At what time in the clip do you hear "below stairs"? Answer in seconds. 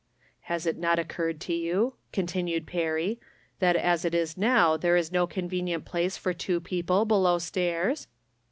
7.05-8.07